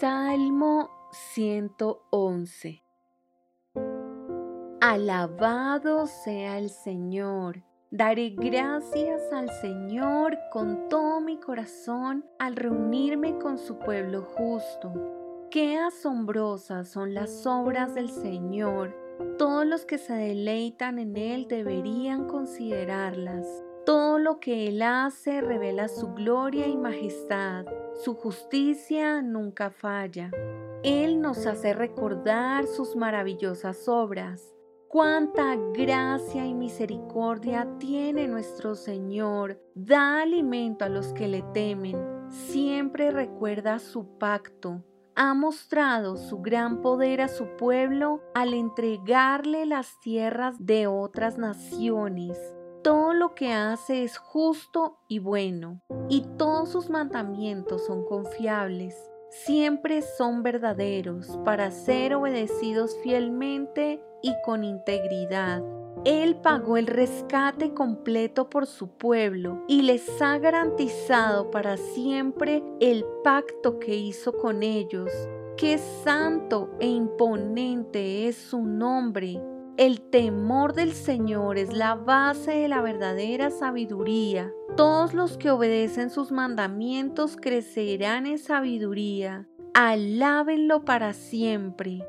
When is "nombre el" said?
78.62-80.02